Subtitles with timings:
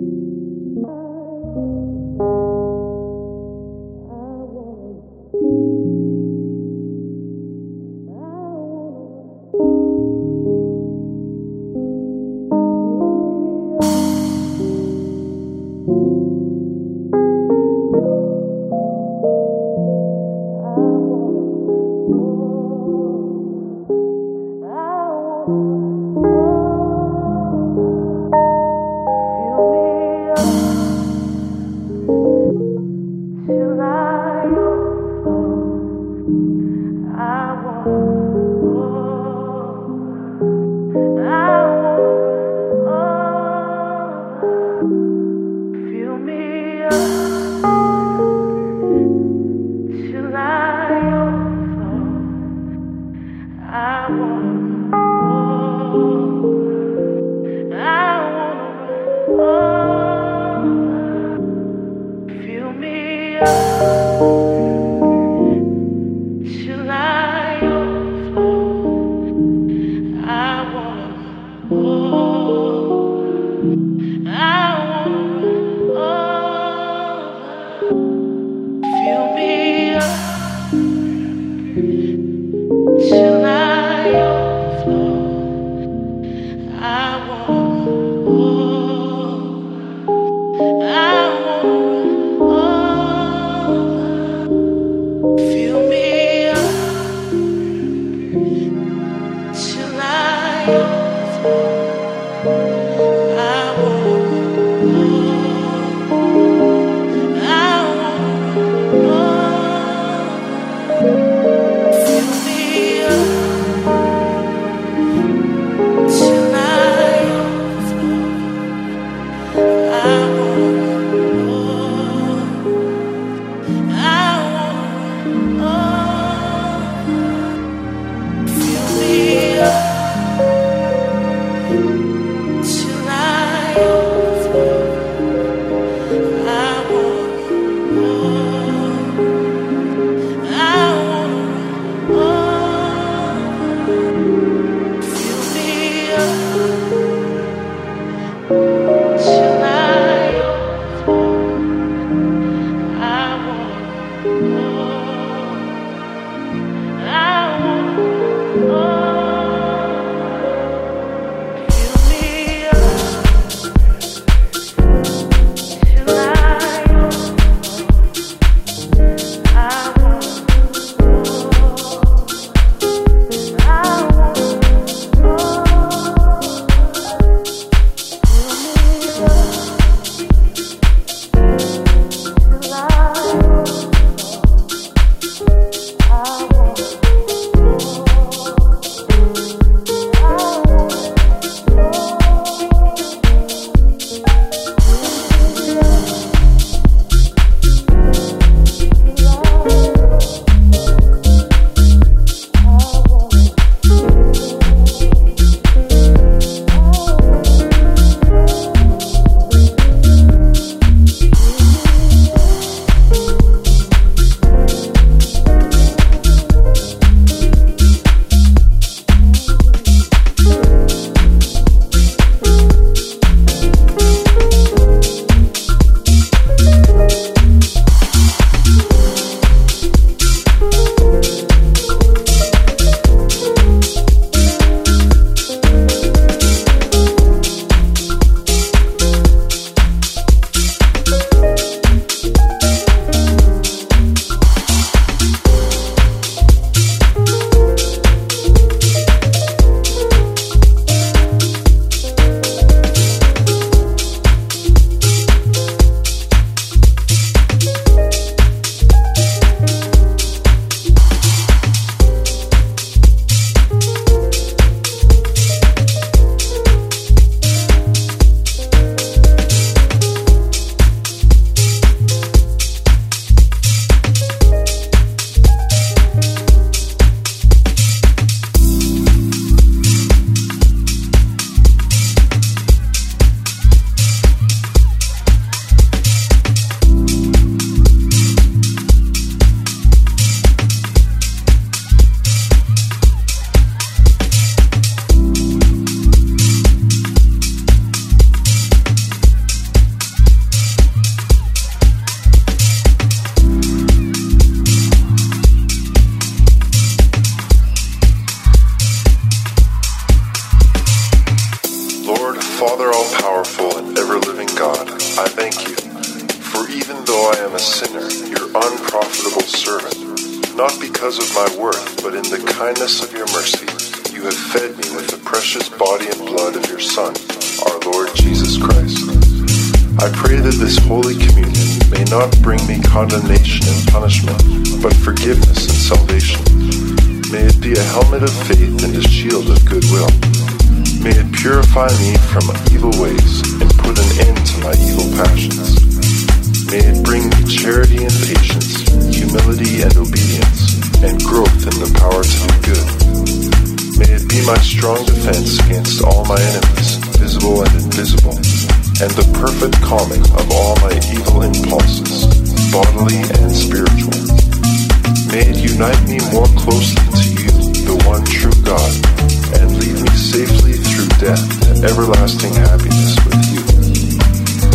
[371.27, 373.63] death to everlasting happiness with you.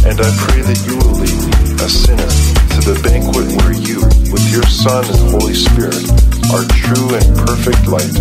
[0.03, 2.31] And I pray that you will lead me, a sinner,
[2.75, 4.03] to the banquet where you,
[4.35, 6.03] with your Son and Holy Spirit,
[6.51, 8.11] are true and perfect light,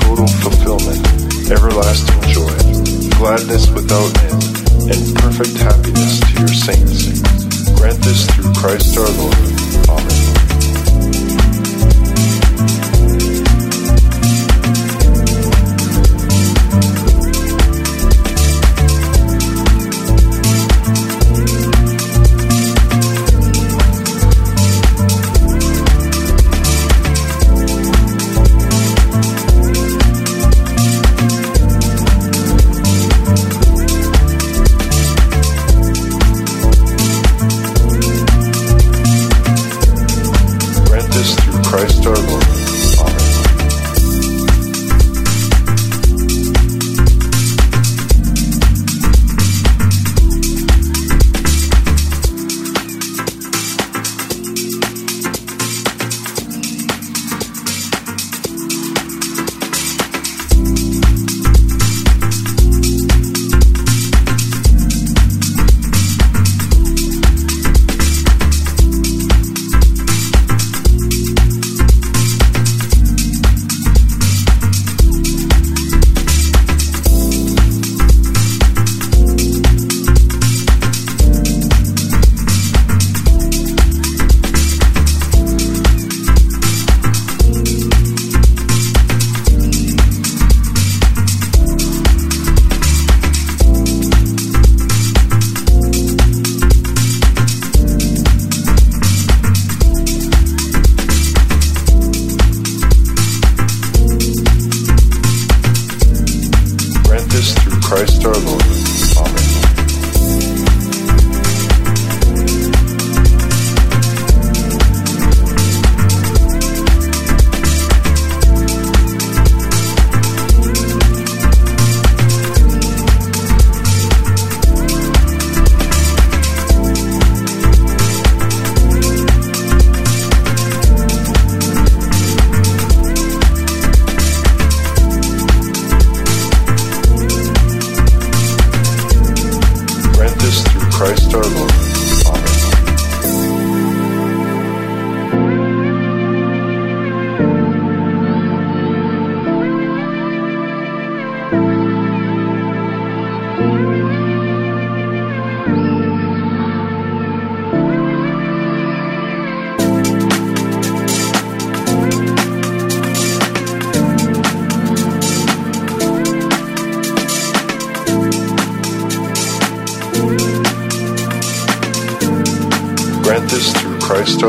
[0.00, 1.04] total fulfillment,
[1.52, 2.56] everlasting joy,
[3.20, 4.40] gladness without end,
[4.88, 7.12] and perfect happiness to your saints.
[7.76, 10.00] Grant this through Christ our Lord.
[10.00, 10.05] Amen.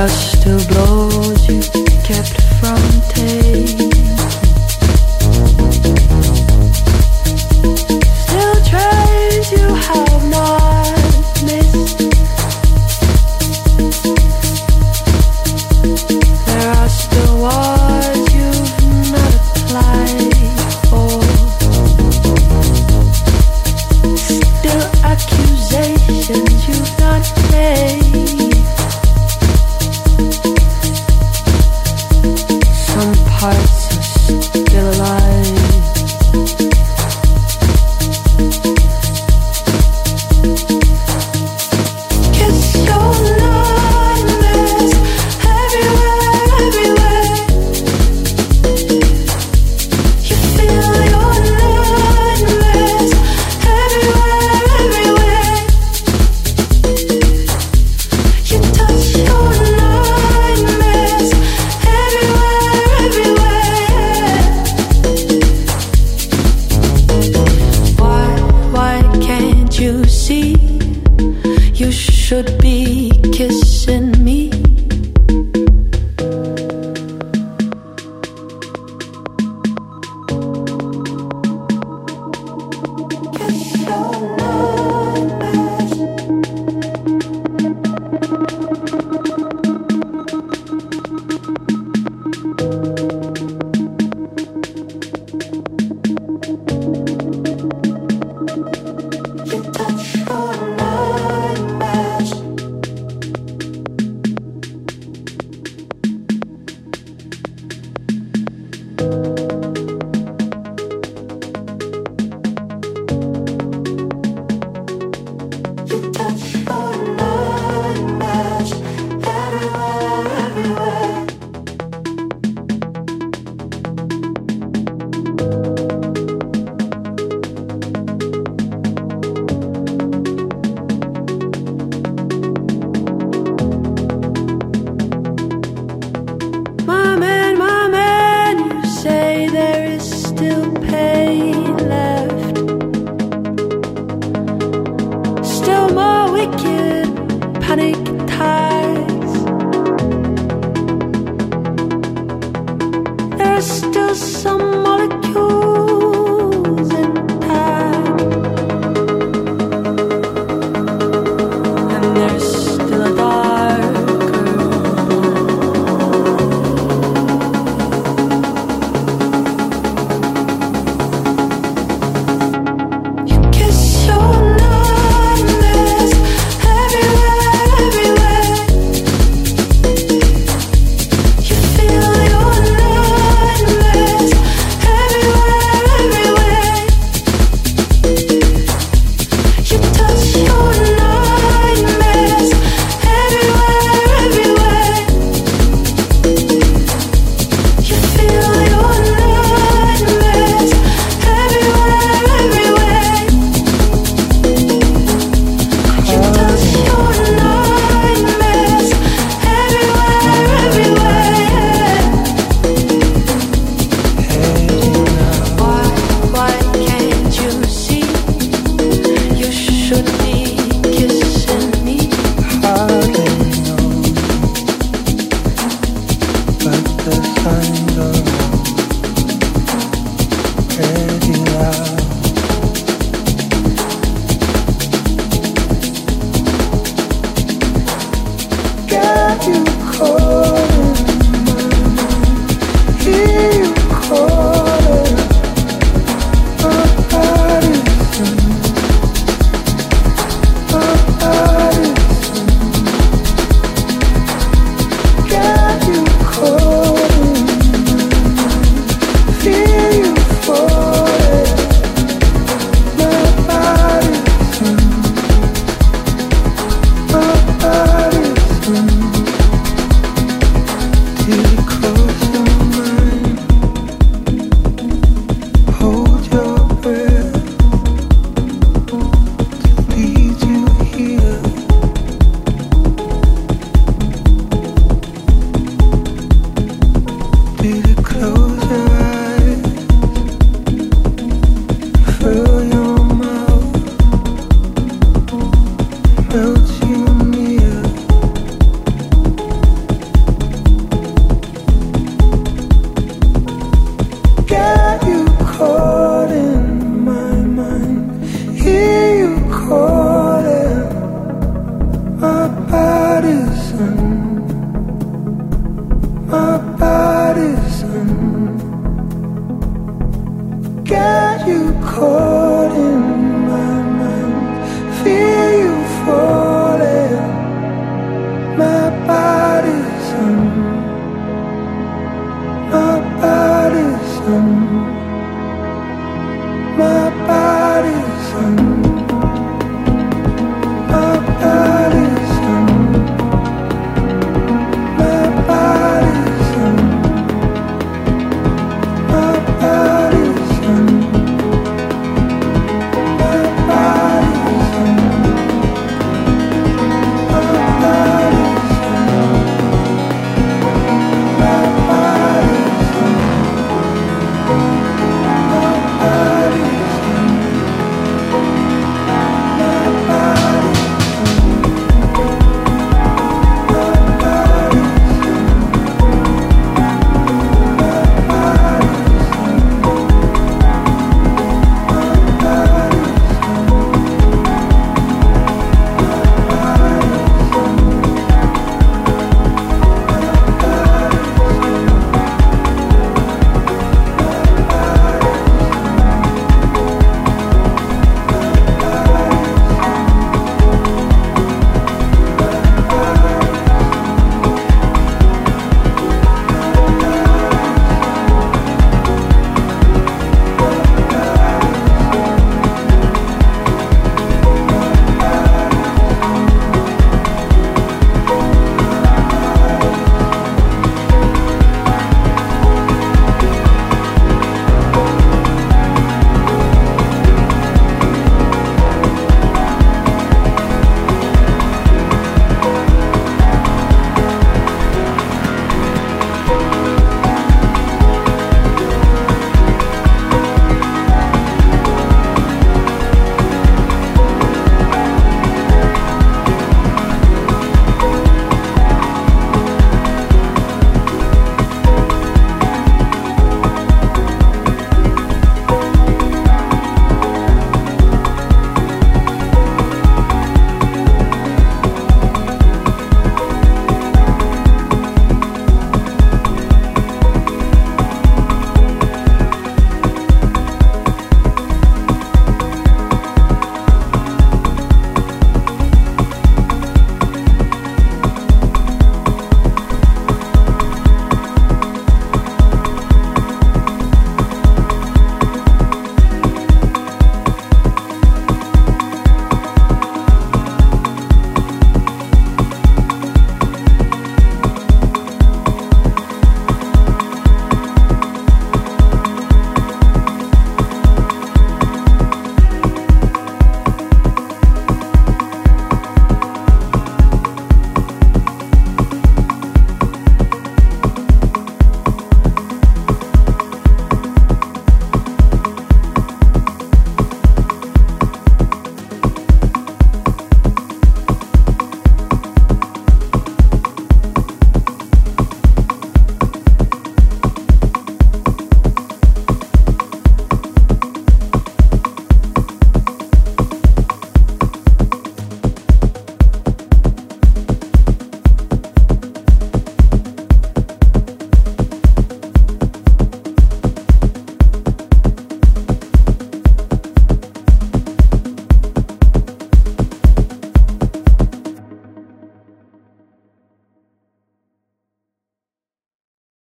[0.00, 0.39] There